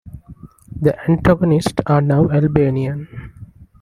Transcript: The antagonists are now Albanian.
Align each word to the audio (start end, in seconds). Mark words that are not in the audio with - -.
The 0.81 0.99
antagonists 1.07 1.75
are 1.85 2.01
now 2.01 2.27
Albanian. 2.31 3.07